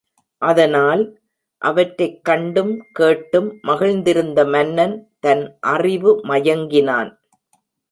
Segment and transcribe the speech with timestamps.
[0.41, 1.03] அதனால்,
[1.61, 7.11] அவற்றைக் கண்டும் கேட்டும் மகிழ்ந்திருந்த மன்னன் தன் அறிவு மயங்கினான்.